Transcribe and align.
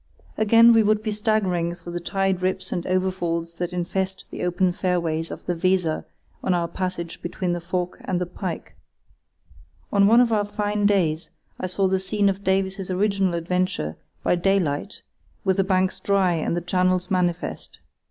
Again, 0.35 0.73
we 0.73 0.81
would 0.81 1.03
be 1.03 1.11
staggering 1.11 1.75
through 1.75 1.93
the 1.93 1.99
tide 1.99 2.41
rips 2.41 2.71
and 2.71 2.87
overfalls 2.87 3.53
that 3.57 3.71
infest 3.71 4.25
the 4.31 4.43
open 4.43 4.71
fairway 4.71 5.19
of 5.29 5.45
the 5.45 5.53
Weser 5.53 6.05
on 6.43 6.55
our 6.55 6.67
passage 6.67 7.21
between 7.21 7.53
the 7.53 7.61
Fork 7.61 8.01
and 8.05 8.19
the 8.19 8.25
Pike. 8.25 8.75
On 9.93 10.07
one 10.07 10.19
of 10.19 10.31
our 10.33 10.43
fine 10.43 10.87
days 10.87 11.29
I 11.59 11.67
saw 11.67 11.87
the 11.87 11.99
scene 11.99 12.29
of 12.29 12.43
Davies's 12.43 12.89
original 12.89 13.35
adventure 13.35 13.95
by 14.23 14.33
daylight 14.33 15.03
with 15.43 15.57
the 15.57 15.63
banks 15.63 15.99
dry 15.99 16.31
and 16.33 16.57
the 16.57 16.61
channels 16.61 17.11
manifest. 17.11 17.77